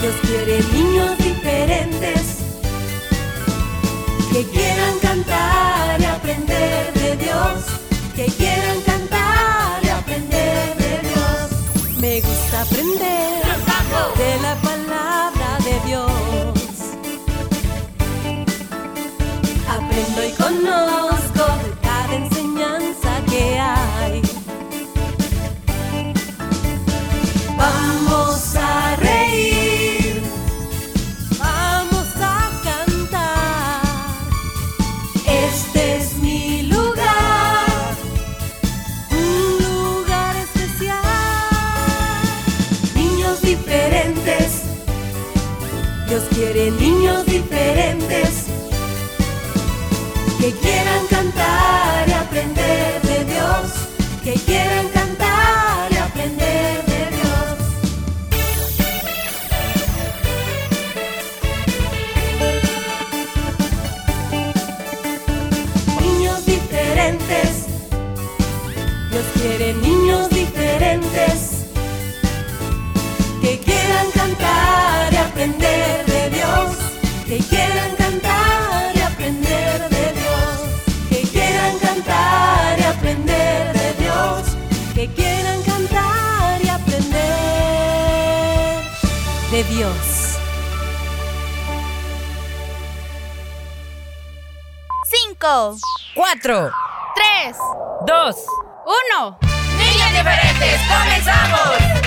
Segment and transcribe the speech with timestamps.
[0.00, 2.38] Dios quiere niños diferentes
[4.32, 7.64] que quieran cantar y aprender de Dios,
[8.16, 12.00] que quieran cantar y aprender de Dios.
[12.00, 13.42] Me gusta aprender
[14.18, 16.08] de la palabra de Dios.
[19.68, 21.01] Aprendo y conozco
[46.42, 48.46] Dios quiere niños diferentes
[50.40, 51.81] que quieran cantar
[89.74, 90.36] Dios.
[95.10, 95.76] Cinco,
[96.14, 96.70] Cuatro,
[97.14, 97.56] tres,
[98.06, 98.36] dos,
[98.84, 99.38] uno.
[99.78, 102.02] niños diferentes, comenzamos.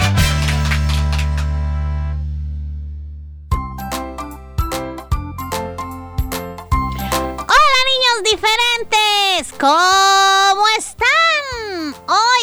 [7.47, 11.05] Hola niños diferentes, ¿cómo están?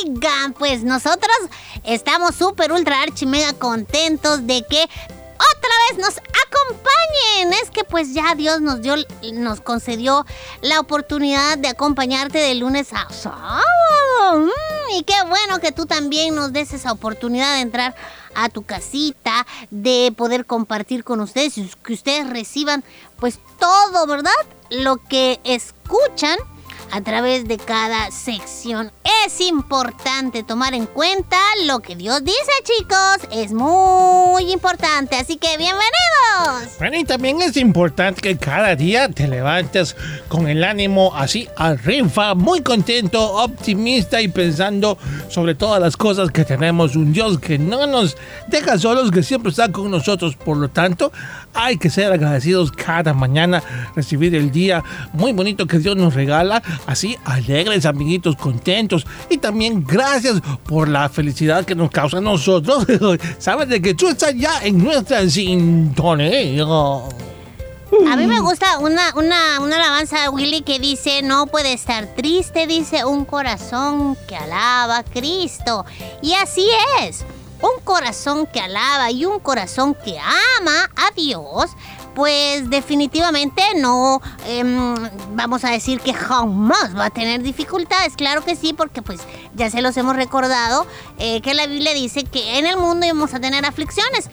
[0.04, 1.36] Oigan, pues nosotros
[1.84, 4.88] estamos súper ultra archi mega contentos de que
[5.56, 7.52] otra vez nos acompañen.
[7.62, 8.94] Es que pues ya Dios nos dio,
[9.34, 10.24] nos concedió
[10.60, 13.62] la oportunidad de acompañarte de lunes a sábado.
[14.34, 17.94] Mm, y qué bueno que tú también nos des esa oportunidad de entrar
[18.34, 22.84] a tu casita, de poder compartir con ustedes y que ustedes reciban
[23.18, 24.32] pues todo, ¿verdad?
[24.70, 26.38] Lo que escuchan
[26.92, 28.92] a través de cada sección.
[29.24, 33.28] Es importante tomar en cuenta lo que Dios dice, chicos.
[33.32, 36.76] Es muy importante, así que bienvenidos.
[36.78, 39.96] Bueno, y también es importante que cada día te levantes
[40.28, 44.98] con el ánimo así arriba, muy contento, optimista y pensando
[45.28, 46.94] sobre todas las cosas que tenemos.
[46.94, 50.36] Un Dios que no nos deja solos, que siempre está con nosotros.
[50.36, 51.10] Por lo tanto,
[51.54, 53.62] hay que ser agradecidos cada mañana,
[53.94, 54.82] recibir el día
[55.12, 56.62] muy bonito que Dios nos regala.
[56.86, 59.06] Así, alegres, amiguitos, contentos.
[59.30, 62.86] Y también gracias por la felicidad que nos causa a nosotros.
[63.38, 66.64] Sabes de que tú estás ya en nuestra sintonía.
[68.10, 72.06] A mí me gusta una, una, una alabanza de Willy que dice, no puede estar
[72.14, 75.84] triste, dice un corazón que alaba a Cristo.
[76.22, 76.66] Y así
[77.02, 77.24] es,
[77.62, 81.70] un corazón que alaba y un corazón que ama a Dios,
[82.14, 84.94] pues definitivamente no em,
[85.30, 88.16] vamos a decir que jamás va a tener dificultades.
[88.16, 89.20] Claro que sí, porque pues
[89.54, 90.86] ya se los hemos recordado
[91.18, 94.28] eh, que la Biblia dice que en el mundo íbamos a tener aflicciones.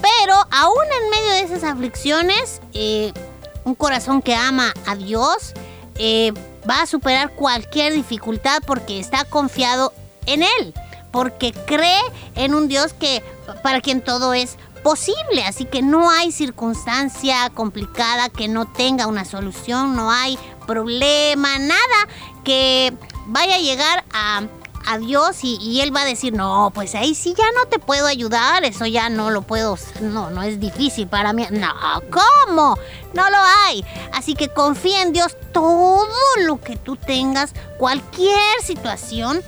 [0.00, 3.12] Pero aún en medio de esas aflicciones, eh,
[3.64, 5.52] un corazón que ama a Dios
[5.96, 6.32] eh,
[6.68, 9.92] va a superar cualquier dificultad porque está confiado
[10.26, 10.74] en Él,
[11.10, 12.00] porque cree
[12.34, 13.22] en un Dios que
[13.62, 19.24] para quien todo es posible, así que no hay circunstancia complicada que no tenga una
[19.24, 22.08] solución, no hay problema, nada
[22.44, 22.92] que
[23.26, 24.42] vaya a llegar a,
[24.86, 27.78] a Dios y, y Él va a decir, no, pues ahí sí ya no te
[27.78, 31.46] puedo ayudar, eso ya no lo puedo, no, no es difícil para mí.
[31.50, 31.74] No,
[32.10, 32.78] ¿cómo?
[33.12, 33.84] No lo hay.
[34.12, 36.06] Así que confía en Dios todo
[36.46, 39.42] lo que tú tengas, cualquier situación.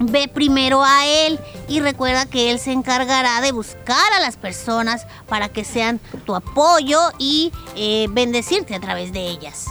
[0.00, 1.38] Ve primero a Él
[1.68, 6.34] y recuerda que Él se encargará de buscar a las personas para que sean tu
[6.34, 9.66] apoyo y eh, bendecirte a través de ellas.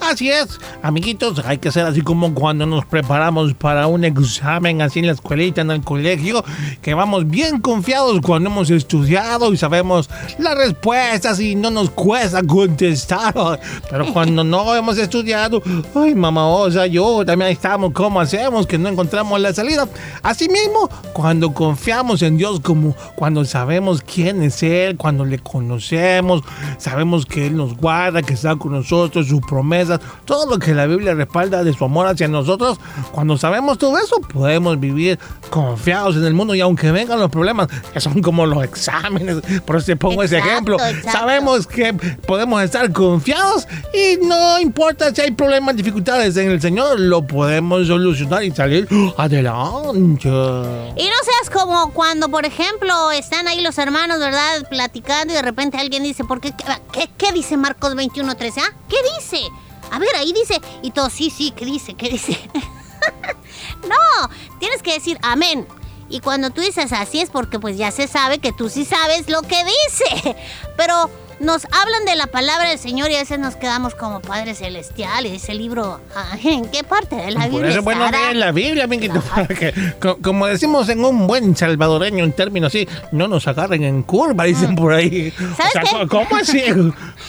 [0.00, 5.00] Así es, amiguitos, hay que ser así como cuando nos preparamos para un examen así
[5.00, 6.44] en la escuelita, en el colegio,
[6.82, 10.08] que vamos bien confiados cuando hemos estudiado y sabemos
[10.38, 13.58] las respuestas y no nos cuesta contestar.
[13.90, 15.62] Pero cuando no hemos estudiado,
[15.94, 19.88] ay mamá, o sea, yo también estamos, ¿cómo hacemos que no encontramos la salida?
[20.22, 26.42] Asimismo, cuando confiamos en Dios, como cuando sabemos quién es Él, cuando le conocemos,
[26.78, 30.74] sabemos que Él nos guarda, que está con nosotros, su promesa promesas, todo lo que
[30.74, 32.78] la Biblia respalda de su amor hacia nosotros,
[33.12, 35.18] cuando sabemos todo eso, podemos vivir
[35.50, 39.76] confiados en el mundo y aunque vengan los problemas, que son como los exámenes, por
[39.76, 41.18] eso te pongo ese Exacto, ejemplo, exacto.
[41.18, 41.94] sabemos que
[42.26, 47.86] podemos estar confiados y no importa si hay problemas, dificultades en el Señor, lo podemos
[47.86, 50.28] solucionar y salir adelante.
[50.28, 54.68] Y no seas como cuando, por ejemplo, están ahí los hermanos, ¿verdad?
[54.68, 56.52] Platicando y de repente alguien dice, ¿por qué?
[56.92, 58.52] ¿Qué, qué dice Marcos 21.13?
[58.58, 58.74] ¿Ah?
[58.88, 59.46] ¿Qué dice?
[59.90, 60.60] A ver, ahí dice.
[60.82, 61.94] Y todos, sí, sí, ¿qué dice?
[61.94, 62.38] ¿Qué dice?
[63.88, 64.28] no,
[64.58, 65.66] tienes que decir amén.
[66.08, 69.28] Y cuando tú dices así es porque pues ya se sabe que tú sí sabes
[69.28, 70.36] lo que dice.
[70.76, 71.10] Pero
[71.40, 75.32] nos hablan de la palabra del Señor y a veces nos quedamos como padres celestiales.
[75.42, 76.00] Ese libro,
[76.44, 79.46] ¿en qué parte de la Por Biblia eso es bueno leer la Biblia, amiguito, para
[79.48, 84.02] que, co- como decimos en un buen salvadoreño, en términos así, no nos agarren en
[84.04, 85.32] curva, dicen por ahí.
[85.36, 85.56] Mm.
[85.56, 86.06] ¿Sabes o sea, qué?
[86.08, 86.58] ¿cómo así?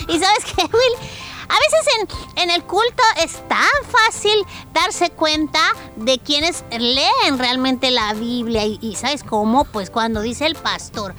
[0.07, 1.09] Y sabes qué, Will,
[1.49, 1.87] a veces
[2.35, 5.59] en, en el culto es tan fácil darse cuenta
[5.95, 8.65] de quienes leen realmente la Biblia.
[8.65, 9.65] Y, ¿sabes cómo?
[9.65, 11.15] Pues cuando dice el pastor.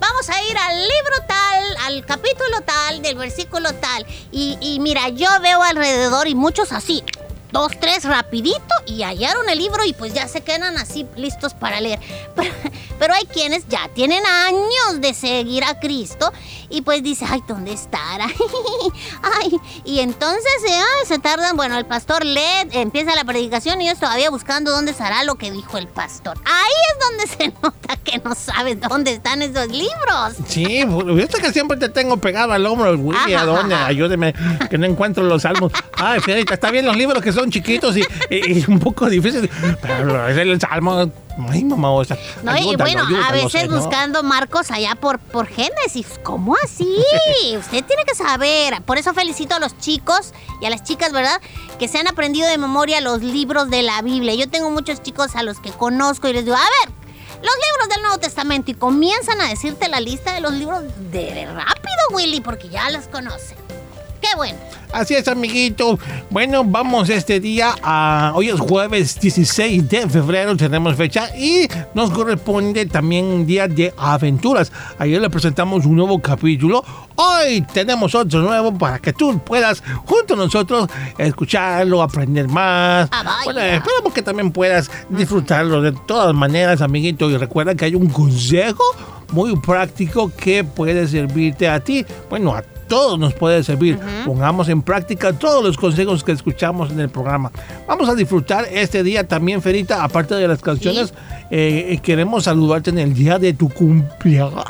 [0.00, 4.04] Vamos a ir al libro tal, al capítulo tal, del versículo tal.
[4.32, 7.04] Y mira, yo veo alrededor y muchos así,
[7.52, 11.80] dos, tres, rapidito, y hallaron el libro y pues ya se quedan así listos para
[11.80, 12.00] leer.
[12.34, 12.52] Pero,
[12.98, 16.32] pero hay quienes ya tienen años de seguir a Cristo
[16.70, 18.26] y pues dice, ay, ¿dónde estará?
[19.40, 22.40] ay, y entonces eh, se tardan, bueno, el pastor lee,
[22.70, 26.38] empieza la predicación y ellos todavía buscando dónde estará lo que dijo el pastor.
[26.44, 30.34] Ahí es donde se nota que no sabes dónde están esos libros.
[30.46, 33.74] Sí, viste que siempre te tengo pegado al hombro, Willy, ¿a dónde?
[33.74, 34.32] Ayúdeme,
[34.70, 35.72] que no encuentro los salmos.
[35.94, 39.50] Ay, Fierita, está bien los libros que son chiquitos y, y un poco difíciles,
[39.80, 41.10] pero es el salmo.
[41.50, 45.46] Ay, mamá, o sea, No, y ayúdalo, bueno, a veces buscando marcos allá por, por
[45.46, 46.20] Génesis.
[46.22, 46.94] ¿Cómo así?
[47.58, 48.82] Usted tiene que saber.
[48.82, 51.40] Por eso felicito a los chicos y a las chicas, ¿verdad?
[51.78, 54.34] Que se han aprendido de memoria los libros de la Biblia.
[54.34, 56.94] Yo tengo muchos chicos a los que conozco y les digo, a ver,
[57.42, 58.70] los libros del Nuevo Testamento.
[58.70, 63.06] Y comienzan a decirte la lista de los libros de rápido, Willy, porque ya los
[63.08, 63.61] conocen.
[64.22, 64.56] Qué bueno.
[64.92, 65.98] Así es, amiguito.
[66.30, 68.32] Bueno, vamos este día a.
[68.34, 73.92] Hoy es jueves 16 de febrero, tenemos fecha y nos corresponde también un día de
[73.96, 74.70] aventuras.
[74.98, 76.84] Ayer le presentamos un nuevo capítulo.
[77.16, 83.08] Hoy tenemos otro nuevo para que tú puedas, junto a nosotros, escucharlo, aprender más.
[83.12, 83.40] Ah.
[83.44, 87.30] Bueno, esperamos que también puedas disfrutarlo de todas maneras, amiguito.
[87.30, 88.84] Y recuerda que hay un consejo
[89.32, 92.04] muy práctico que puede servirte a ti.
[92.28, 92.62] Bueno, a
[92.92, 93.98] todos nos puede servir.
[94.26, 97.50] Pongamos en práctica todos los consejos que escuchamos en el programa.
[97.88, 101.14] Vamos a disfrutar este día también, Ferita, aparte de las canciones.
[101.50, 104.64] eh, queremos saludarte en el día de tu cumpleaños.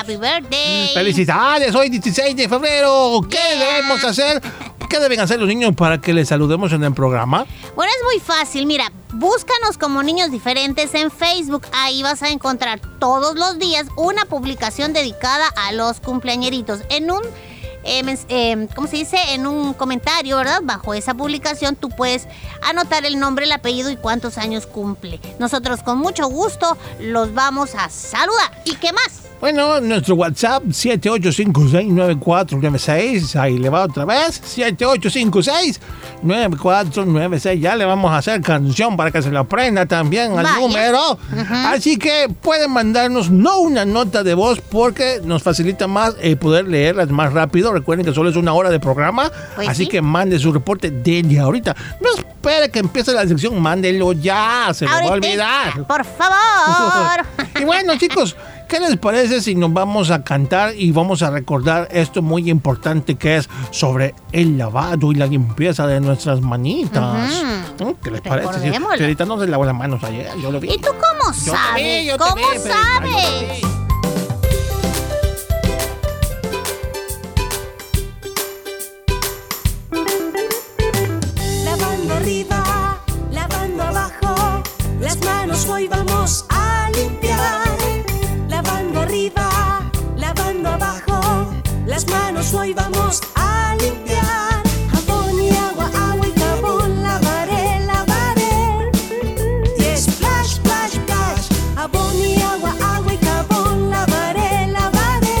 [0.00, 0.90] Happy birthday.
[0.94, 3.20] Felicidades, hoy 16 de febrero.
[3.28, 3.66] ¿Qué Yeah.
[3.74, 4.40] debemos hacer?
[4.88, 7.44] ¿Qué deben hacer los niños para que les saludemos en el programa?
[7.74, 8.66] Bueno, es muy fácil.
[8.66, 11.66] Mira, búscanos como niños diferentes en Facebook.
[11.72, 16.80] Ahí vas a encontrar todos los días una publicación dedicada a los cumpleañeritos.
[16.90, 17.22] En un,
[17.84, 19.16] eh, eh, ¿cómo se dice?
[19.30, 20.60] En un comentario, ¿verdad?
[20.62, 22.28] Bajo esa publicación tú puedes
[22.62, 25.20] anotar el nombre, el apellido y cuántos años cumple.
[25.38, 28.62] Nosotros con mucho gusto los vamos a saludar.
[28.64, 29.25] ¿Y qué más?
[29.38, 34.40] Bueno, nuestro WhatsApp 78569496, ahí le va otra vez,
[36.24, 40.56] 78569496, ya le vamos a hacer canción para que se lo aprenda también al Vaya.
[40.58, 41.18] número.
[41.66, 46.66] Así que pueden mandarnos no una nota de voz porque nos facilita más eh, poder
[46.66, 47.72] leerlas más rápido.
[47.72, 49.90] Recuerden que solo es una hora de programa, Pues así sí.
[49.90, 51.76] que mande su reporte desde ahorita.
[52.00, 55.86] No espere que empiece la sección, mándelo ya, se lo va a olvidar.
[55.86, 57.26] Por favor.
[57.60, 58.34] y bueno, chicos,
[58.68, 63.14] ¿qué les parece si nos vamos a cantar y vamos a recordar esto muy importante
[63.16, 67.42] que es sobre el lavado y la limpieza de nuestras manitas?
[67.80, 67.90] ¿Mm?
[68.02, 68.60] ¿Qué les parece?
[68.72, 70.70] Si no se lavó las manos ayer, yo lo vi.
[70.72, 71.84] ¿Y tú cómo Yo te sabes?
[71.84, 73.85] vi, yo te ¿Cómo vi, sabes?
[92.36, 94.62] Manos hoy vamos a limpiar.
[94.92, 98.90] Jabón y agua, agua y jabón, lavaré, lavaré.
[99.78, 105.38] Y splash, splash, splash, jabón y agua, agua y jabón, lavaré, lavaré.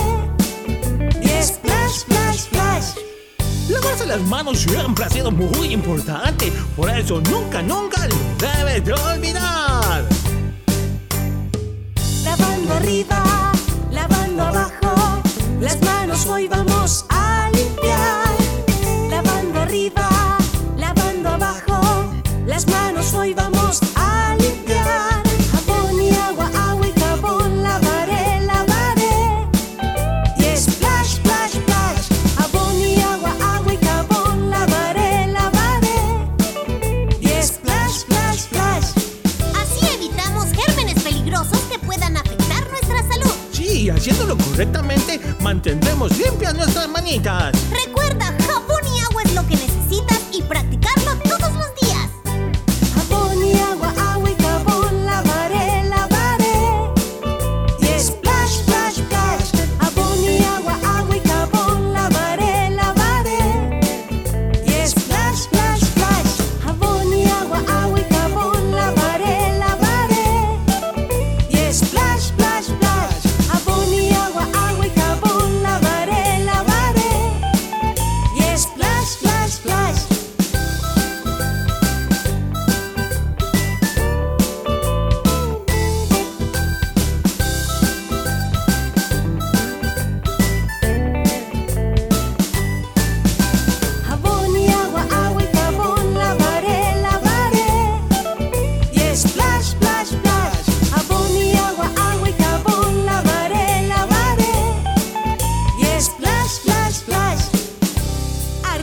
[1.22, 2.88] Y splash, splash, splash.
[3.68, 8.92] Lavarse las manos siempre ha sido muy importante, por eso nunca, nunca lo debes de
[8.94, 9.45] olvidar.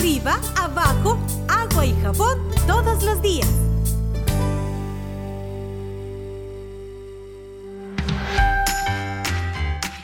[0.04, 1.18] Arriba, abajo,
[1.48, 3.48] agua y jabón todos los días.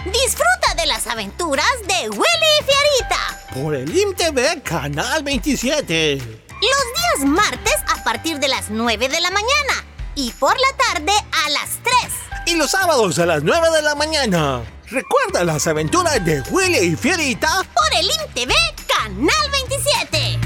[0.06, 3.51] Disfruta de las aventuras de Willy y Fiarita.
[3.53, 6.15] Por el IMTV Canal 27.
[6.15, 11.12] Los días martes a partir de las 9 de la mañana y por la tarde
[11.46, 11.72] a las
[12.46, 12.53] 3.
[12.53, 14.62] Y los sábados a las 9 de la mañana.
[14.86, 17.63] Recuerda las aventuras de Willy y Fierita.
[17.74, 20.39] Por el IMTV Canal 27.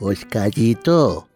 [0.00, 1.28] Oscarito,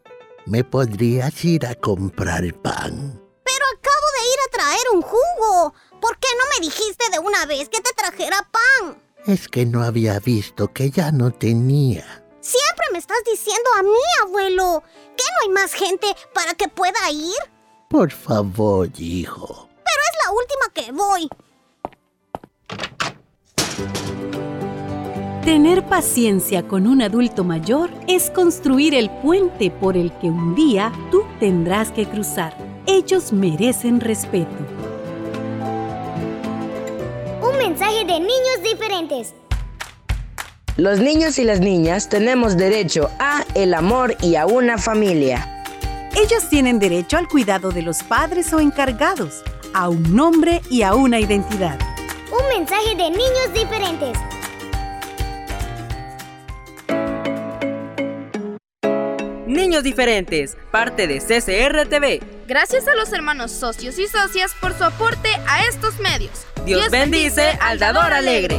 [0.46, 3.20] ¿me podrías ir a comprar pan?
[3.44, 5.74] Pero acabo de ir a traer un jugo.
[6.00, 9.02] ¿Por qué no me dijiste de una vez que te trajera pan?
[9.26, 12.24] Es que no había visto que ya no tenía.
[12.40, 14.82] Siempre me estás diciendo a mí, abuelo.
[15.14, 17.59] ¿Que no hay más gente para que pueda ir?
[17.90, 19.68] Por favor, hijo.
[19.74, 21.28] Pero es la última que voy.
[25.44, 30.92] Tener paciencia con un adulto mayor es construir el puente por el que un día
[31.10, 32.56] tú tendrás que cruzar.
[32.86, 34.54] Ellos merecen respeto.
[37.42, 39.34] Un mensaje de niños diferentes.
[40.76, 45.59] Los niños y las niñas tenemos derecho a el amor y a una familia.
[46.16, 50.94] Ellos tienen derecho al cuidado de los padres o encargados, a un nombre y a
[50.94, 51.78] una identidad.
[52.32, 54.18] Un mensaje de niños diferentes.
[59.46, 62.20] Niños diferentes, parte de CCR TV.
[62.46, 66.46] Gracias a los hermanos socios y socias por su aporte a estos medios.
[66.64, 68.58] Dios, bendice al dador alegre.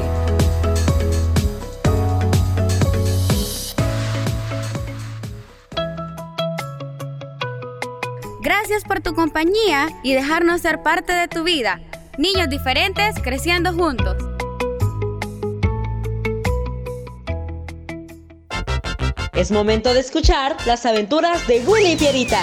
[8.42, 11.80] Gracias por tu compañía y dejarnos ser parte de tu vida.
[12.18, 14.18] Niños diferentes creciendo juntos.
[19.34, 22.42] Es momento de escuchar las aventuras de Willy y Pierita.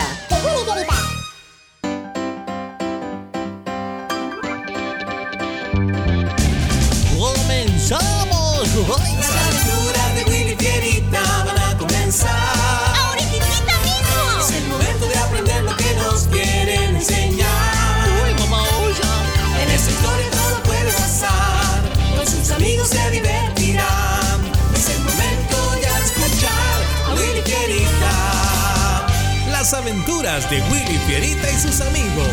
[30.47, 32.29] De Willy Fierita y sus amigos.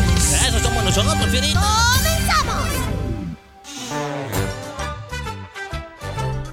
[0.46, 1.60] Eso somos nosotros, Fierita.
[1.96, 2.68] ¡Comenzamos!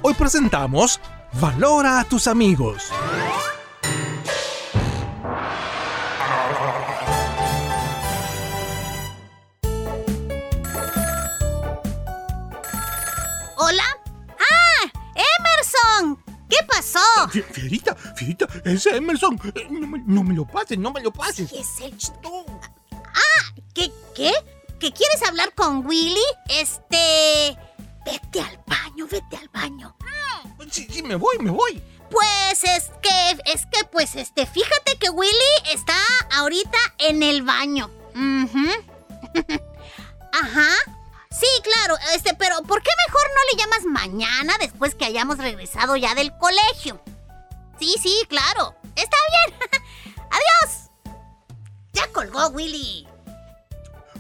[0.01, 1.00] Hoy presentamos
[1.39, 2.91] Valora a tus amigos.
[18.73, 19.39] Ese Emerson.
[19.55, 21.49] eh, No me, no me lo pases, no me lo pases.
[21.51, 22.13] ¿Qué es el ch-
[23.15, 23.91] Ah, ¿qué?
[24.15, 24.31] ¿Qué?
[24.79, 26.19] ¿Que quieres hablar con Willy?
[26.49, 27.57] Este...
[28.05, 29.95] Vete al baño, vete al baño.
[30.71, 31.81] Sí, sí, me voy, me voy.
[32.11, 35.31] Pues es que, es que, pues, este, fíjate que Willy
[35.71, 35.95] está
[36.33, 37.89] ahorita en el baño.
[40.33, 40.69] Ajá.
[41.31, 45.95] Sí, claro, este, pero ¿por qué mejor no le llamas mañana después que hayamos regresado
[45.95, 47.01] ya del colegio?
[47.83, 48.73] Sí, sí, claro.
[48.95, 49.59] Está bien.
[50.31, 50.89] Adiós.
[51.91, 53.05] Ya colgó Willy.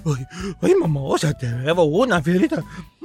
[0.05, 0.27] Ay,
[0.61, 2.61] ay, mamá, o sea, te debo una, Fierita.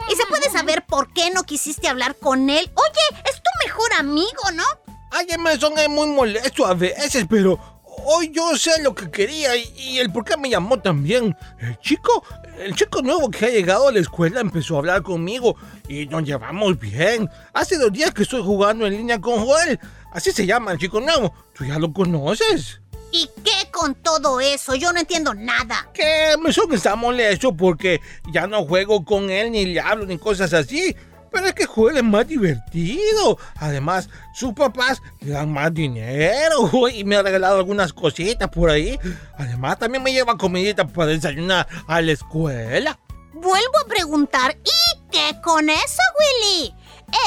[0.08, 2.68] ¿Y se puede saber por qué no quisiste hablar con él?
[2.74, 4.64] Oye, es tu mejor amigo, ¿no?
[5.12, 7.77] Ay, Emerson es muy molesto a veces, pero
[8.10, 11.36] hoy yo sé lo que quería y, y el por qué me llamó también.
[11.60, 12.24] El chico,
[12.58, 15.56] el chico nuevo que ha llegado a la escuela empezó a hablar conmigo
[15.88, 17.28] y nos llevamos bien.
[17.52, 19.78] Hace dos días que estoy jugando en línea con Joel.
[20.12, 21.34] Así se llama el chico nuevo.
[21.54, 22.80] ¿Tú ya lo conoces?
[23.12, 24.74] ¿Y qué con todo eso?
[24.74, 25.88] Yo no entiendo nada.
[25.92, 28.00] Que Emerson está molesto porque
[28.32, 30.94] ya no juego con él, ni le hablo, ni cosas así.
[31.30, 33.38] Pero es que Joel es más divertido.
[33.56, 38.98] Además, sus papás le dan más dinero y me ha regalado algunas cositas por ahí.
[39.36, 42.98] Además, también me lleva comidita para desayunar a la escuela.
[43.32, 46.74] Vuelvo a preguntar, ¿y qué con eso, Willy?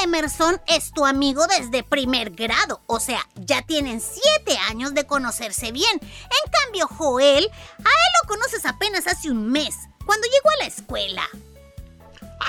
[0.02, 5.72] Emerson es tu amigo desde primer grado, o sea, ya tienen siete años de conocerse
[5.72, 6.00] bien.
[6.00, 9.74] En cambio, Joel, a él lo conoces apenas hace un mes,
[10.06, 11.22] cuando llegó a la escuela.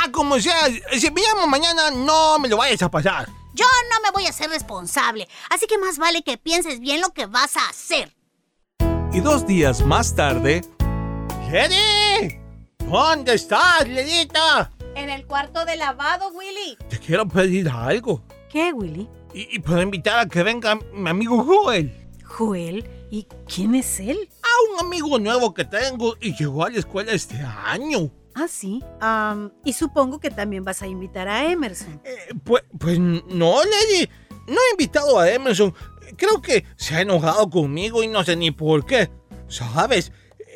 [0.02, 3.30] Ah, como sea, si me llamo mañana, no me lo vayas a pasar.
[3.54, 7.12] Yo no me voy a ser responsable, así que más vale que pienses bien lo
[7.12, 8.12] que vas a hacer.
[9.14, 10.62] Y dos días más tarde,
[11.52, 12.40] ¡Lady!
[12.80, 14.72] ¿Dónde estás, Ledita?
[14.96, 16.78] En el cuarto de lavado, Willy.
[16.90, 18.24] Te quiero pedir algo.
[18.50, 19.08] ¿Qué, Willy?
[19.34, 21.96] Y, y puedo invitar a que venga mi amigo Joel.
[22.26, 24.30] Joel, ¿y quién es él?
[24.42, 28.10] A un amigo nuevo que tengo y llegó a la escuela este año.
[28.36, 28.84] Ah, sí.
[29.00, 32.02] Am, y supongo que también vas a invitar a Emerson.
[32.04, 33.22] Eh, pues, pues no,
[33.64, 34.10] Lady.
[34.48, 35.74] No he invitado a Emerson.
[36.18, 39.10] Creo que se ha enojado conmigo y no sé ni por qué.
[39.48, 40.12] ¿Sabes?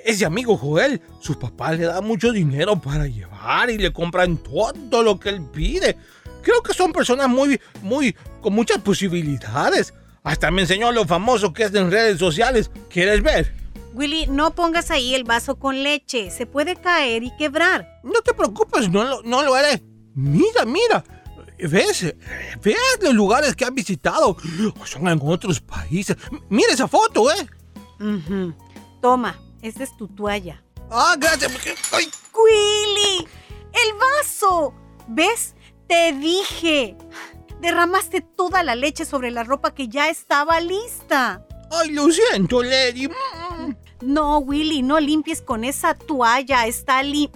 [0.06, 5.04] Ese amigo Joel, sus papás le dan mucho dinero para llevar y le compran todo
[5.04, 5.98] lo que él pide.
[6.42, 9.94] Creo que son personas muy, muy, con muchas posibilidades.
[10.24, 12.72] Hasta me enseñó lo famoso que es en redes sociales.
[12.90, 13.54] ¿Quieres ver?
[13.98, 16.30] Willy, no pongas ahí el vaso con leche.
[16.30, 18.00] Se puede caer y quebrar.
[18.04, 19.84] No te preocupes, no lo, no lo haré.
[20.14, 21.04] Mira, mira.
[21.58, 22.14] ¿Ves?
[22.62, 24.38] ¿Ves los lugares que han visitado?
[24.86, 26.16] Son en otros países.
[26.50, 27.48] Mira esa foto, ¿eh?
[28.00, 28.54] Ujú.
[29.02, 30.64] Toma, esta es tu toalla.
[30.92, 31.52] Ah, gracias.
[31.92, 33.28] ay, Willy,
[33.74, 34.76] el vaso.
[35.08, 35.56] ¿Ves?
[35.88, 36.96] Te dije.
[37.62, 41.44] Derramaste toda la leche sobre la ropa que ya estaba lista.
[41.72, 43.10] Ay, lo siento, Lady.
[44.02, 46.68] No, Willy, no limpies con esa toalla.
[46.68, 47.32] Está lim...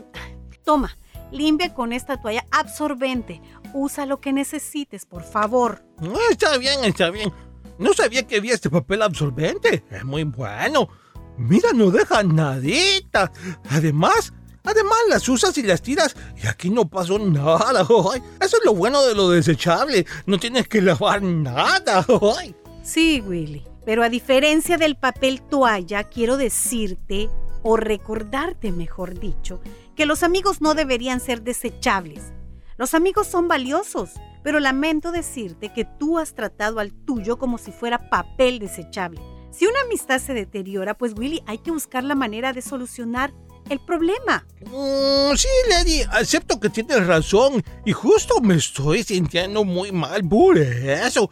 [0.64, 0.96] Toma,
[1.32, 3.42] limpia con esta toalla absorbente.
[3.74, 5.84] Usa lo que necesites, por favor.
[6.30, 7.32] Está bien, está bien.
[7.80, 9.84] No sabía que había este papel absorbente.
[9.90, 10.90] Es muy bueno.
[11.38, 13.32] Mira, no deja nadita.
[13.70, 17.88] Además, además las usas y las tiras y aquí no pasó nada.
[18.14, 20.06] Ay, Eso es lo bueno de lo desechable.
[20.28, 22.06] No tienes que lavar nada.
[22.40, 22.56] Ay.
[22.84, 23.71] Sí, Willy.
[23.86, 27.30] Pero a diferencia del papel toalla, quiero decirte,
[27.64, 29.62] o recordarte, mejor dicho,
[29.96, 32.34] que los amigos no deberían ser desechables.
[32.78, 34.12] Los amigos son valiosos,
[34.44, 39.22] pero lamento decirte que tú has tratado al tuyo como si fuera papel desechable.
[39.52, 43.34] Si una amistad se deteriora, pues Willy, hay que buscar la manera de solucionar
[43.70, 44.46] el problema.
[44.62, 50.58] Mm, sí, Lady, acepto que tienes razón y justo me estoy sintiendo muy mal por
[50.58, 51.30] eso.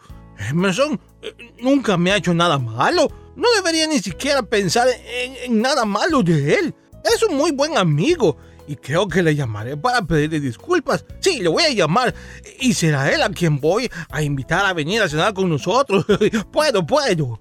[0.48, 0.98] Emerson eh,
[1.60, 3.10] nunca me ha hecho nada malo.
[3.36, 6.74] No debería ni siquiera pensar en, en nada malo de él.
[7.04, 11.04] Es un muy buen amigo y creo que le llamaré para pedirle disculpas.
[11.18, 12.14] Sí, le voy a llamar
[12.60, 16.06] y será él a quien voy a invitar a venir a cenar con nosotros.
[16.52, 17.40] puedo, puedo.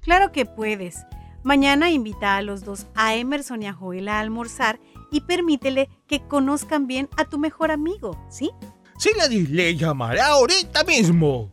[0.00, 1.04] Claro que puedes.
[1.44, 4.80] Mañana invita a los dos, a Emerson y a Joel, a almorzar
[5.10, 8.50] y permítele que conozcan bien a tu mejor amigo, ¿sí?
[8.96, 11.52] Sí, Lady, le llamaré ahorita mismo.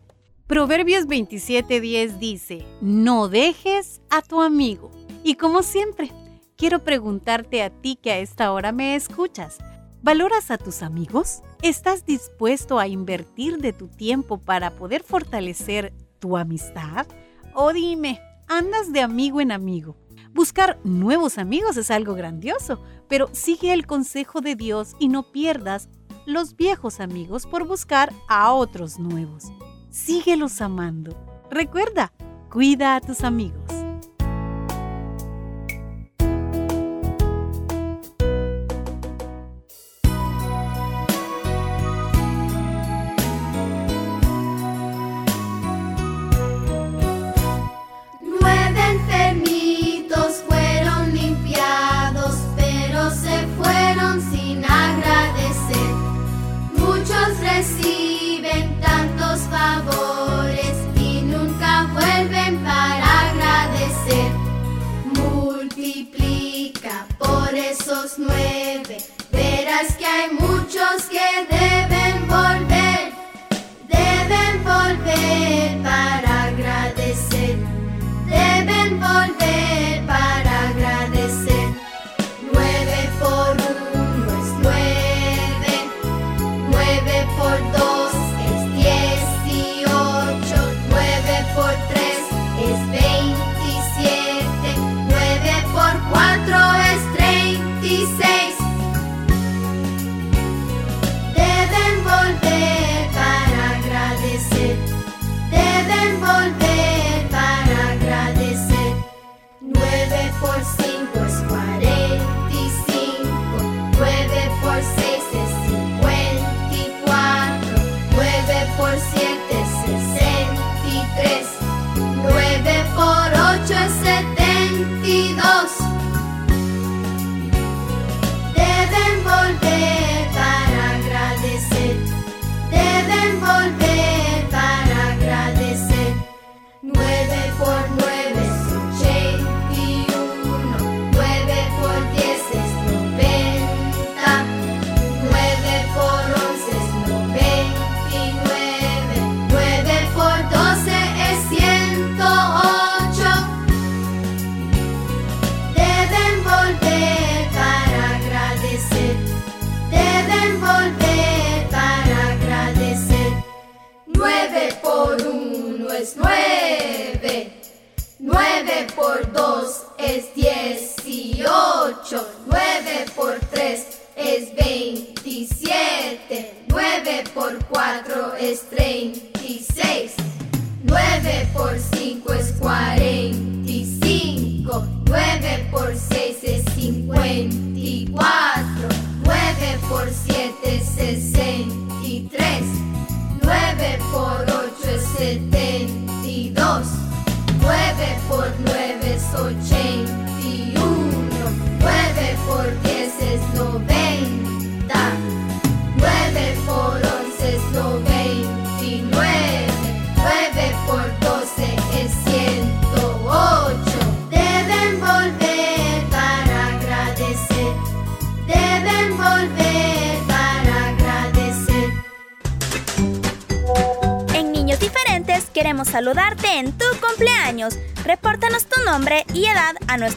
[0.50, 4.90] Proverbios 27:10 dice, no dejes a tu amigo.
[5.24, 6.12] Y como siempre,
[6.58, 9.60] quiero preguntarte a ti que a esta hora me escuchas,
[10.02, 11.44] ¿valoras a tus amigos?
[11.62, 17.06] ¿Estás dispuesto a invertir de tu tiempo para poder fortalecer tu amistad?
[17.54, 19.98] O dime, ¿andas de amigo en amigo?
[20.32, 25.90] Buscar nuevos amigos es algo grandioso, pero sigue el consejo de Dios y no pierdas
[26.26, 29.52] los viejos amigos por buscar a otros nuevos.
[29.90, 31.16] Síguelos amando.
[31.50, 32.12] Recuerda,
[32.50, 33.89] cuida a tus amigos.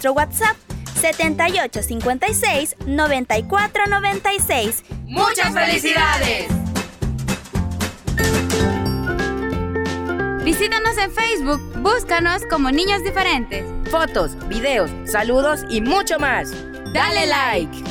[0.02, 0.56] Nuestro WhatsApp
[1.00, 4.82] 7856 9496.
[5.06, 6.48] ¡Muchas felicidades!
[10.44, 13.64] Visítanos en Facebook, búscanos como Niños Diferentes.
[13.90, 16.50] Fotos, videos, saludos y mucho más.
[16.92, 17.84] Dale like.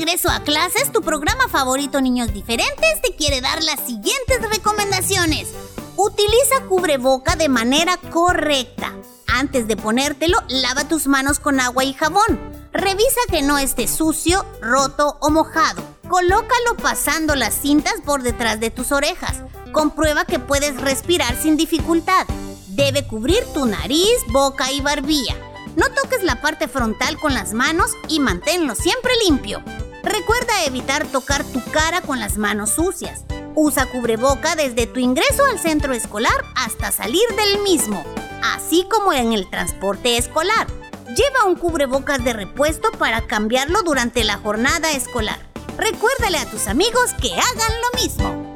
[0.00, 5.48] Regreso a clases, tu programa favorito Niños Diferentes te quiere dar las siguientes recomendaciones.
[5.94, 8.94] Utiliza cubreboca de manera correcta.
[9.26, 12.40] Antes de ponértelo, lava tus manos con agua y jabón.
[12.72, 15.82] Revisa que no esté sucio, roto o mojado.
[16.08, 19.42] Colócalo pasando las cintas por detrás de tus orejas.
[19.70, 22.26] Comprueba que puedes respirar sin dificultad.
[22.68, 25.36] Debe cubrir tu nariz, boca y barbilla.
[25.76, 29.62] No toques la parte frontal con las manos y manténlo siempre limpio.
[30.02, 33.24] Recuerda evitar tocar tu cara con las manos sucias.
[33.54, 38.02] Usa cubreboca desde tu ingreso al centro escolar hasta salir del mismo,
[38.42, 40.66] así como en el transporte escolar.
[41.08, 45.38] Lleva un cubrebocas de repuesto para cambiarlo durante la jornada escolar.
[45.76, 48.54] Recuérdale a tus amigos que hagan lo mismo.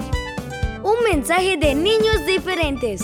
[0.82, 3.02] Un mensaje de niños diferentes.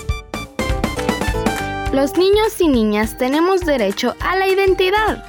[1.92, 5.24] Los niños y niñas tenemos derecho a la identidad.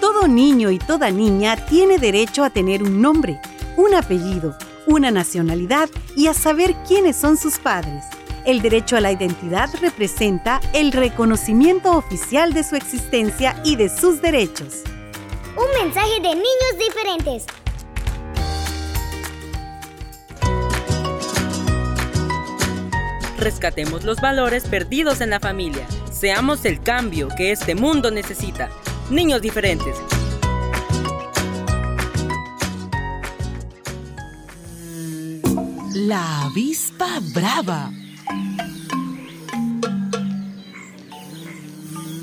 [0.00, 3.40] Todo niño y toda niña tiene derecho a tener un nombre,
[3.76, 4.56] un apellido,
[4.86, 8.04] una nacionalidad y a saber quiénes son sus padres.
[8.44, 14.22] El derecho a la identidad representa el reconocimiento oficial de su existencia y de sus
[14.22, 14.84] derechos.
[15.56, 17.46] Un mensaje de niños diferentes.
[23.38, 25.86] Rescatemos los valores perdidos en la familia.
[26.12, 28.70] Seamos el cambio que este mundo necesita.
[29.10, 29.96] Niños diferentes.
[35.94, 37.92] La avispa brava.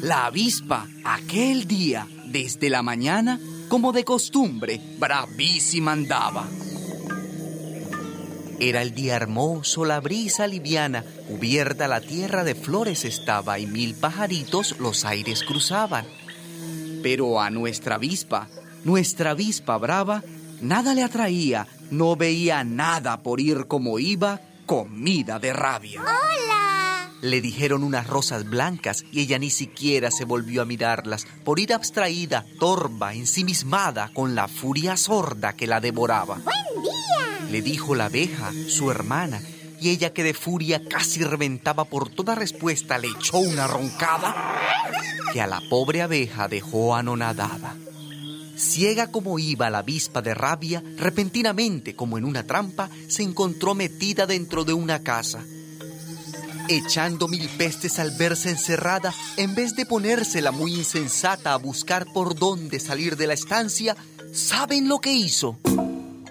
[0.02, 6.46] La avispa, aquel día, desde la mañana, como de costumbre, bravísima andaba.
[8.60, 13.96] Era el día hermoso, la brisa liviana, cubierta la tierra de flores estaba y mil
[13.96, 16.06] pajaritos los aires cruzaban.
[17.04, 18.48] Pero a nuestra avispa,
[18.86, 20.24] nuestra avispa brava,
[20.62, 26.02] nada le atraía, no veía nada por ir como iba, comida de rabia.
[26.02, 27.12] ¡Hola!
[27.22, 31.74] Le dijeron unas rosas blancas y ella ni siquiera se volvió a mirarlas, por ir
[31.74, 36.36] abstraída, torva, ensimismada, con la furia sorda que la devoraba.
[36.36, 37.50] ¡Buen día!
[37.52, 39.42] Le dijo la abeja, su hermana,
[39.84, 44.34] y ella que de furia casi reventaba por toda respuesta le echó una roncada
[45.34, 47.76] que a la pobre abeja dejó anonadada.
[48.56, 54.26] Ciega como iba la avispa de rabia, repentinamente, como en una trampa, se encontró metida
[54.26, 55.44] dentro de una casa.
[56.70, 62.36] Echando mil pestes al verse encerrada, en vez de ponérsela muy insensata a buscar por
[62.36, 63.98] dónde salir de la estancia,
[64.32, 65.58] ¿saben lo que hizo?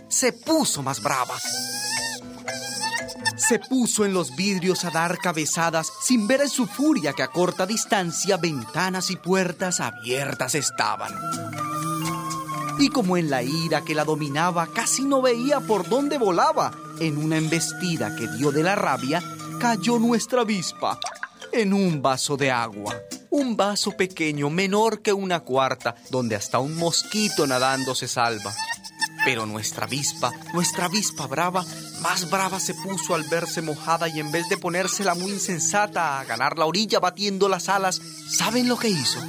[0.09, 1.37] Se puso más brava.
[3.49, 7.29] Se puso en los vidrios a dar cabezadas sin ver en su furia que a
[7.29, 11.13] corta distancia ventanas y puertas abiertas estaban.
[12.79, 17.19] Y como en la ira que la dominaba casi no veía por dónde volaba, en
[17.19, 19.23] una embestida que dio de la rabia,
[19.61, 20.99] cayó nuestra avispa
[21.53, 22.97] en un vaso de agua.
[23.31, 28.55] Un vaso pequeño, menor que una cuarta, donde hasta un mosquito nadando se salva.
[29.25, 31.65] Pero nuestra avispa, nuestra avispa brava,
[32.03, 36.25] más brava se puso al verse mojada y en vez de ponérsela muy insensata a
[36.25, 39.21] ganar la orilla batiendo las alas, ¿saben lo que hizo?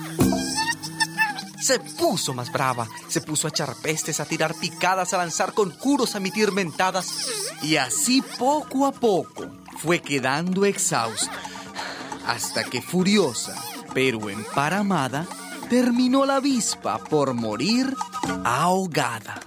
[1.63, 6.13] se puso más brava, se puso a echar pestes, a tirar picadas, a lanzar conjuros,
[6.13, 7.07] a emitir mentadas.
[7.61, 11.31] Y así poco a poco fue quedando exhausta.
[12.27, 13.55] Hasta que furiosa,
[13.93, 15.25] pero emparamada,
[15.69, 17.95] terminó la avispa por morir
[18.43, 19.39] ahogada.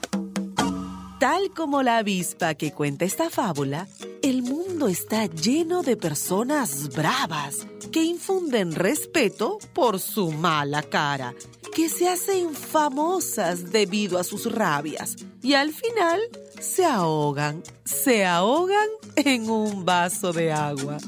[1.19, 3.89] Tal como la avispa que cuenta esta fábula,
[4.23, 11.35] el mundo está lleno de personas bravas que infunden respeto por su mala cara,
[11.75, 16.21] que se hacen famosas debido a sus rabias y al final
[16.61, 20.99] se ahogan, se ahogan en un vaso de agua.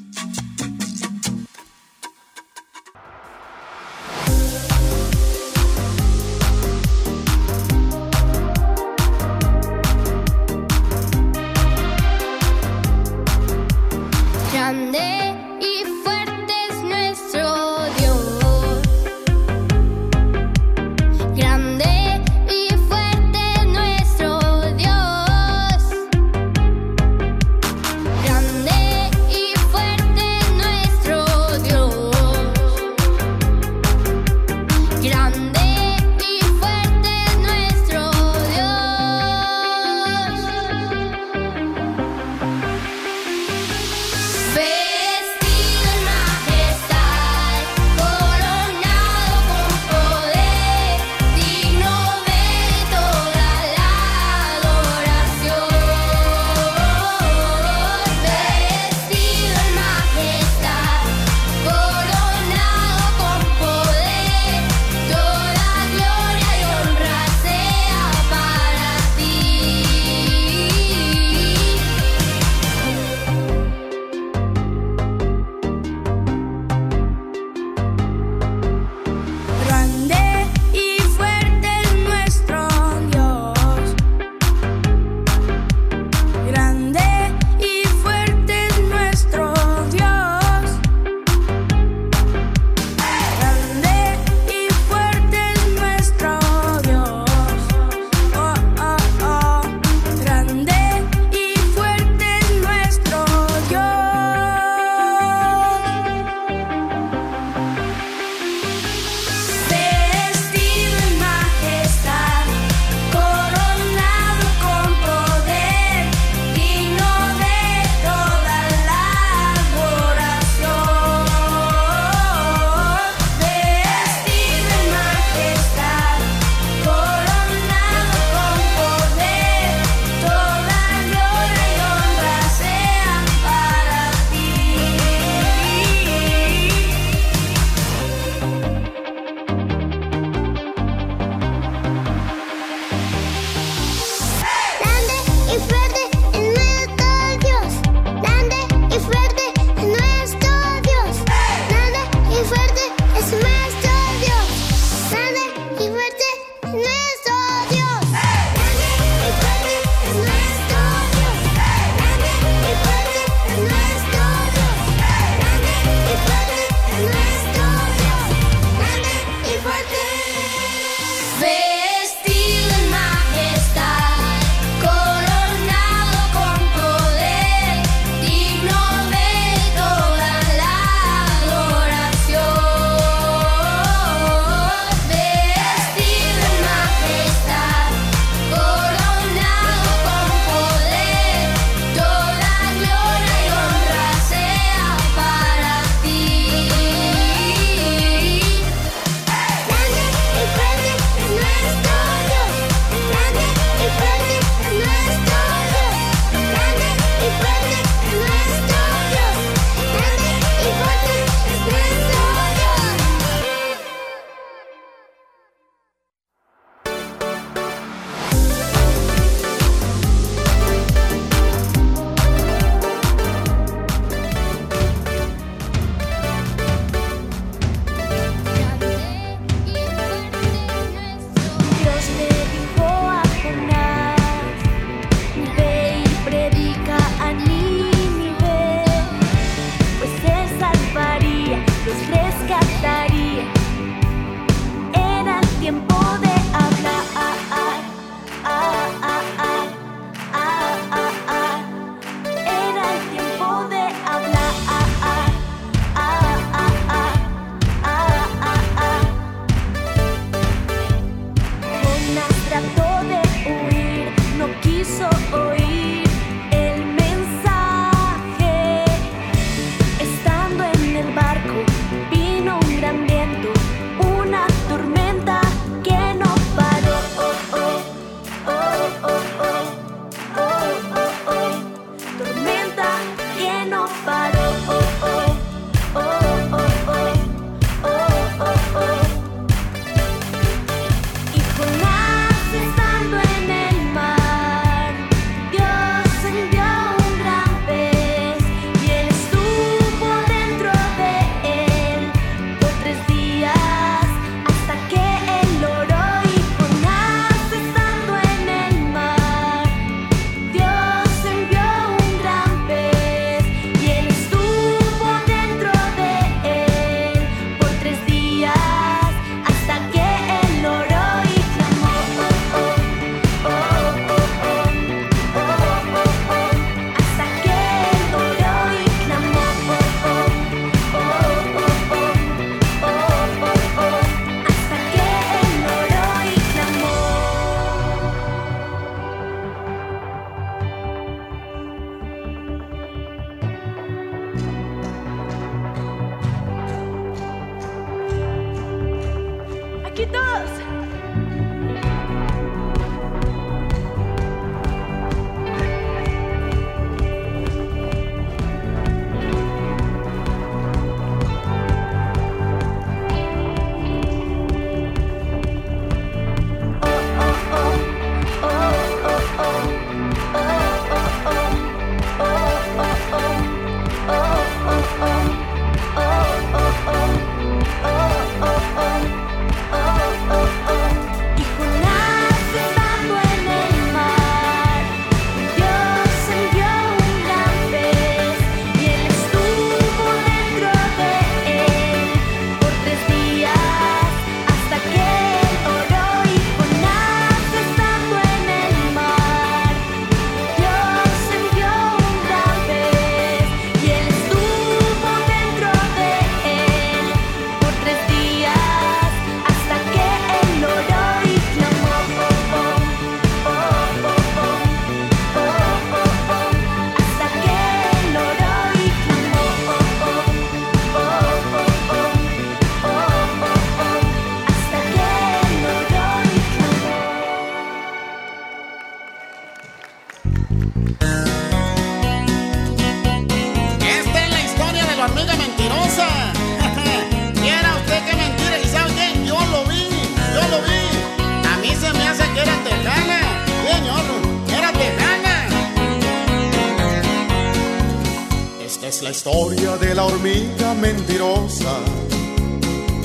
[449.03, 451.79] La historia de la hormiga mentirosa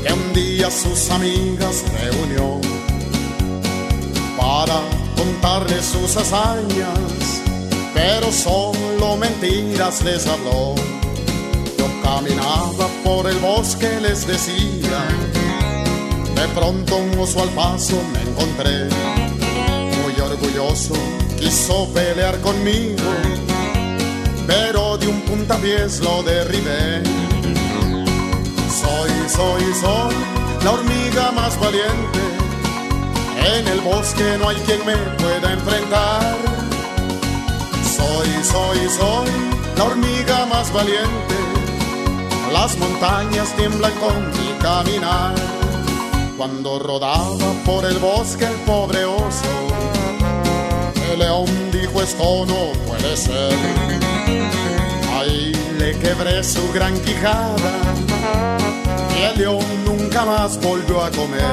[0.02, 2.60] que un día sus amigas reunió
[4.38, 4.82] para
[5.16, 7.42] contarle sus hazañas,
[7.94, 10.74] pero solo mentiras les habló.
[11.78, 15.08] Yo caminaba por el bosque, les decía,
[16.36, 18.88] de pronto un oso al paso me encontré,
[20.02, 20.96] muy orgulloso,
[21.38, 23.53] quiso pelear conmigo
[24.48, 27.04] pero de un puntapiés lo derribé.
[28.70, 30.16] Soy, soy, soy
[30.64, 32.20] la hormiga más valiente.
[33.56, 36.36] En el bosque no hay quien me pueda enfrentar.
[37.98, 39.30] Soy, soy, soy
[39.78, 41.36] la hormiga más valiente.
[42.52, 45.36] Las montañas tiemblan con mi caminar.
[46.38, 49.54] Cuando rodaba por el bosque el pobre oso,
[51.12, 54.03] el león dijo esto no puede ser.
[55.18, 57.72] Ahí le quebré su gran quijada
[59.18, 61.44] y el león nunca más volvió a comer.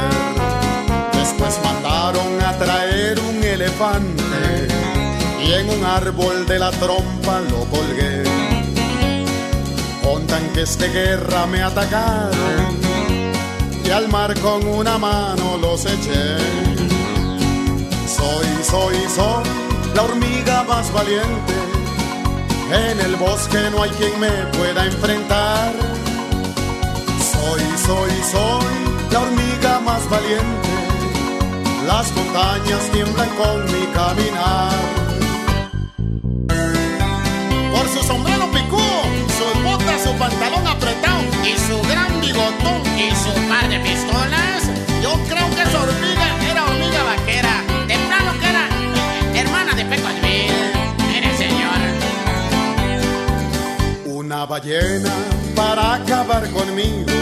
[1.12, 4.68] Después mandaron a traer un elefante
[5.44, 8.22] y en un árbol de la trompa lo colgué.
[10.02, 12.80] Con tanques de guerra me atacaron
[13.84, 16.36] y al mar con una mano los eché.
[18.06, 19.44] Soy, soy, soy
[19.94, 21.69] la hormiga más valiente.
[22.72, 25.72] En el bosque no hay quien me pueda enfrentar.
[27.32, 28.74] Soy, soy, soy
[29.10, 30.68] la hormiga más valiente.
[31.86, 34.72] Las montañas tiemblan con mi caminar.
[37.74, 39.02] Por su sombrero picudo,
[39.36, 44.70] sus botas, su pantalón apretado y su gran bigotón y su par de pistolas,
[45.02, 45.50] yo creo
[54.47, 55.12] Ballena
[55.55, 57.12] para acabar conmigo.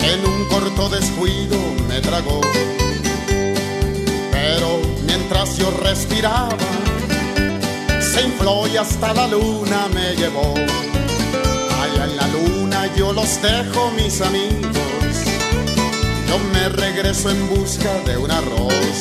[0.00, 1.56] En un corto descuido
[1.88, 2.40] me tragó.
[4.32, 6.56] Pero mientras yo respiraba,
[8.00, 10.54] se infló y hasta la luna me llevó.
[11.82, 15.14] Allá en la luna yo los dejo, mis amigos.
[16.28, 18.98] Yo me regreso en busca de un arroz.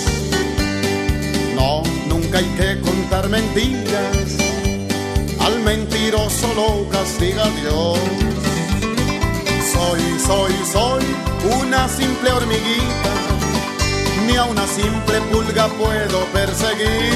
[1.56, 4.47] No, nunca hay que contar mentiras.
[5.48, 7.98] Al mentiroso lo castiga Dios.
[9.74, 11.04] Soy, soy, soy
[11.62, 13.14] una simple hormiguita.
[14.26, 17.14] Ni a una simple pulga puedo perseguir.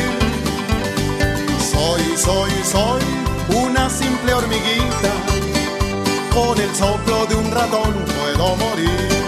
[1.73, 3.01] Soy, soy, soy
[3.65, 5.11] una simple hormiguita.
[6.33, 9.20] Con el soplo de un ratón puedo morir.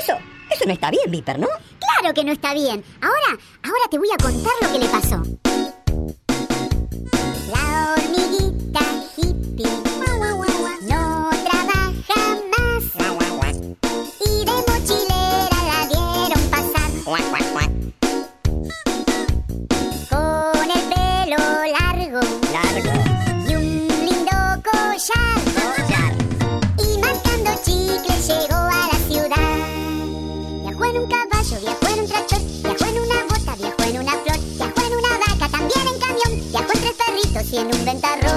[0.00, 0.18] Eso,
[0.50, 1.48] eso no está bien, Viper, ¿no?
[1.78, 2.84] Claro que no está bien.
[3.00, 5.22] Ahora, ahora te voy a contar lo que le pasó.
[7.50, 8.80] La hormiguita
[9.16, 9.95] hippie
[38.00, 38.35] cuenta.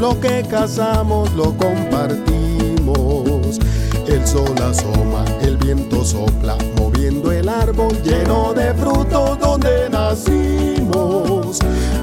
[0.00, 3.58] Lo que cazamos, lo compartimos.
[4.06, 11.58] El sol asoma, el viento sopla, moviendo el árbol lleno de frutos donde nacimos.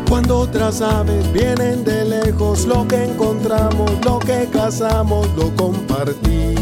[0.10, 6.56] Cuando otras aves vienen de lejos, lo que encontramos, lo que cazamos, lo compartimos.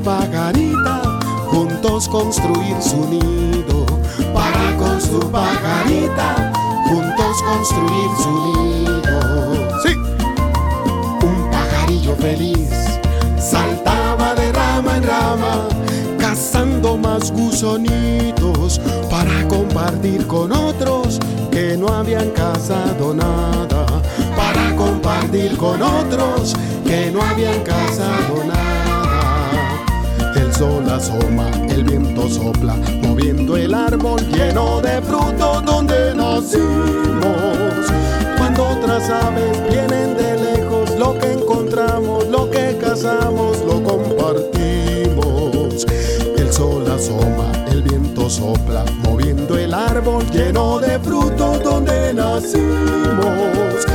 [0.00, 1.02] Pajarita
[1.46, 3.86] juntos construir su nido.
[4.34, 6.52] Para con su pajarita
[6.88, 9.70] juntos construir su nido.
[9.82, 9.94] Sí,
[11.22, 12.70] un pajarillo feliz
[13.38, 15.68] saltaba de rama en rama,
[16.18, 18.80] cazando más gusanitos
[19.10, 21.18] para compartir con otros
[21.50, 23.86] que no habían cazado nada.
[24.36, 28.87] Para compartir con otros que no habían cazado nada.
[30.58, 37.86] El sol asoma, el viento sopla, moviendo el árbol lleno de frutos donde nacimos.
[38.36, 45.86] Cuando otras aves vienen de lejos, lo que encontramos, lo que cazamos, lo compartimos.
[46.36, 53.87] El sol asoma, el viento sopla, moviendo el árbol lleno de frutos donde nacimos.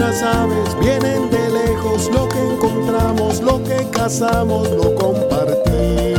[0.00, 6.09] Otras aves vienen de lejos, lo que encontramos, lo que cazamos, lo compartimos.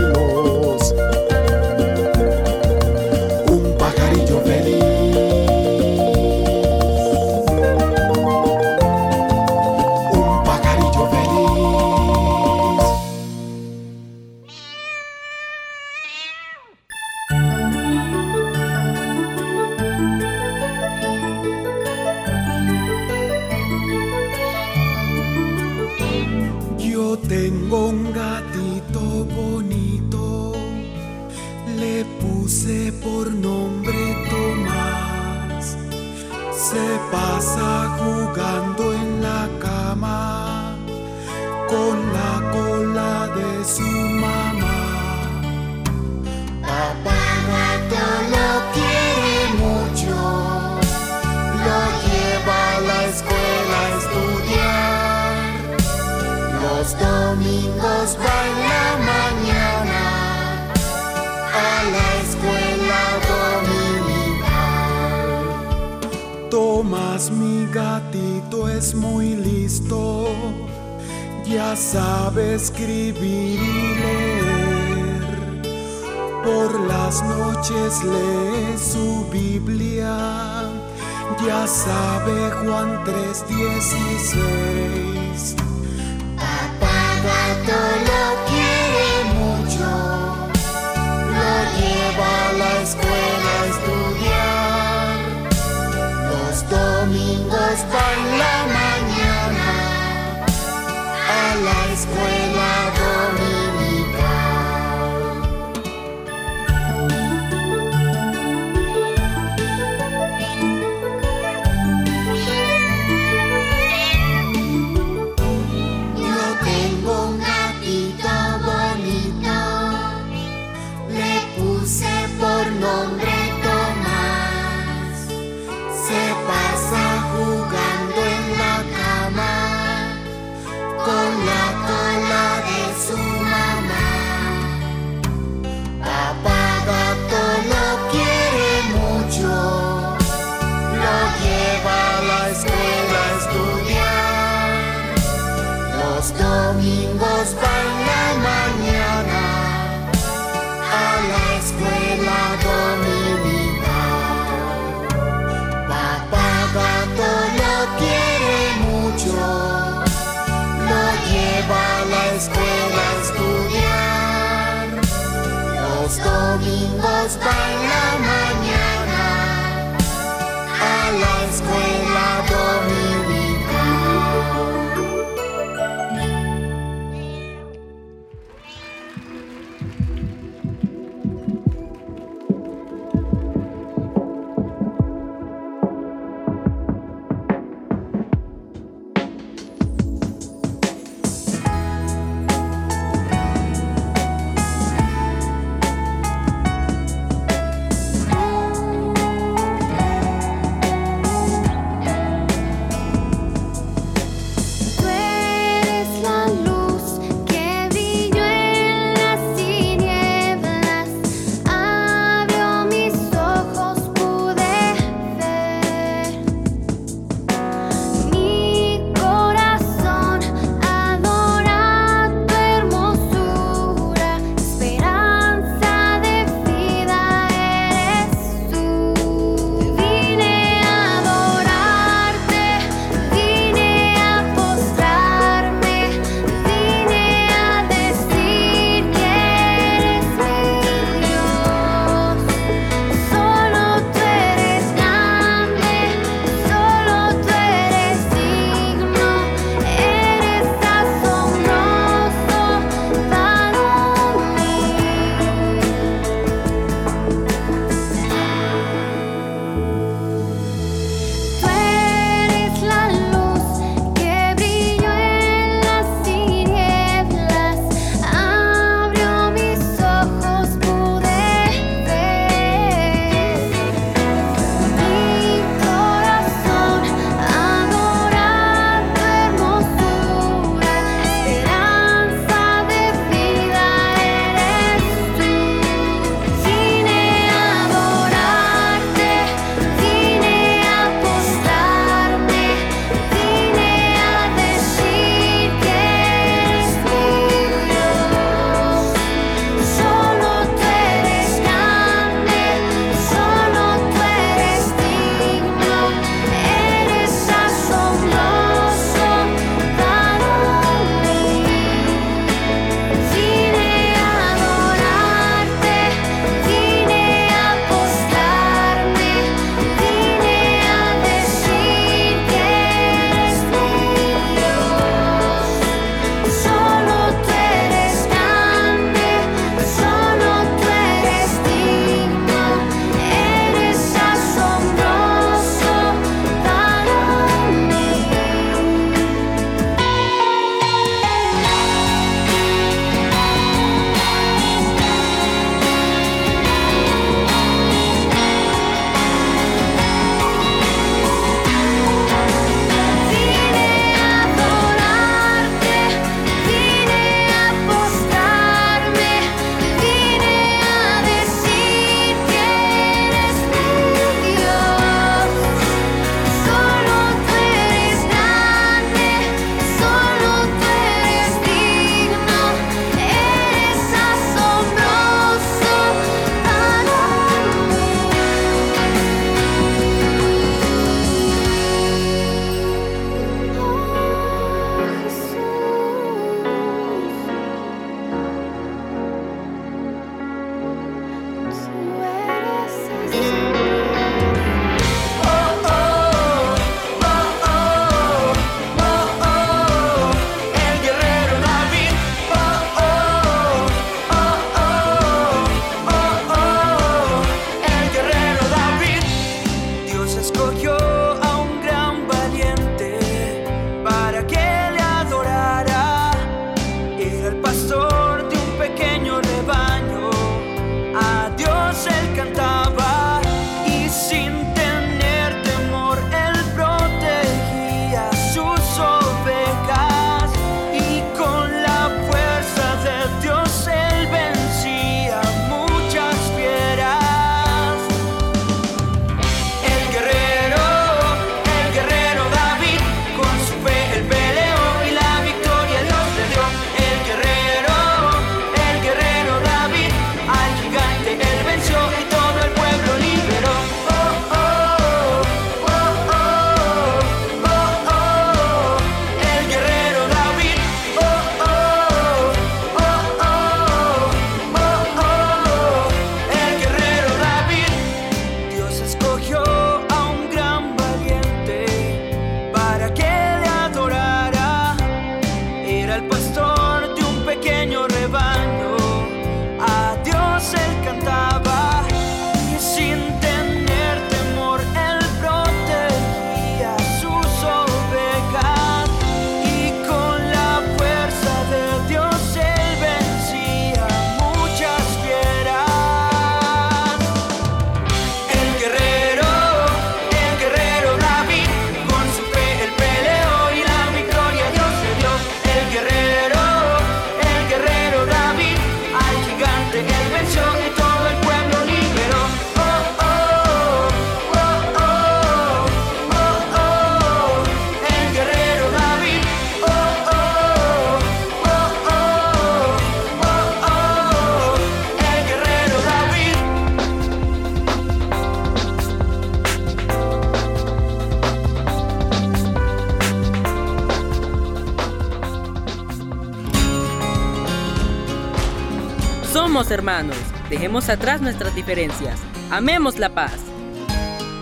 [539.92, 540.38] Hermanos.
[540.70, 542.40] Dejemos atrás nuestras diferencias.
[542.72, 543.58] Amemos la paz.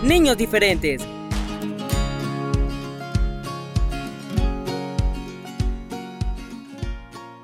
[0.02, 1.02] Niños diferentes.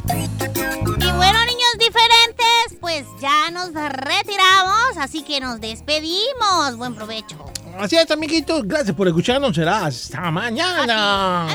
[0.09, 6.77] Y bueno, niños diferentes, pues ya nos retiramos, así que nos despedimos.
[6.77, 7.37] Buen provecho.
[7.79, 8.67] Así es, amiguitos.
[8.67, 9.55] Gracias por escucharnos.
[9.55, 11.47] Será hasta mañana.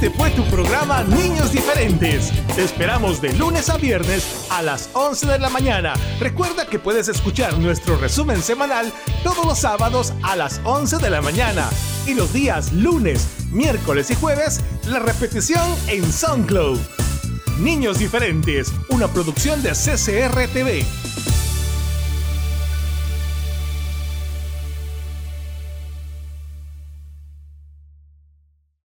[0.00, 2.30] Este fue tu programa Niños Diferentes.
[2.54, 5.94] Te esperamos de lunes a viernes a las 11 de la mañana.
[6.20, 8.92] Recuerda que puedes escuchar nuestro resumen semanal
[9.24, 11.68] todos los sábados a las 11 de la mañana.
[12.06, 16.78] Y los días lunes, miércoles y jueves, la repetición en SoundCloud.
[17.58, 20.86] Niños Diferentes, una producción de CCR TV.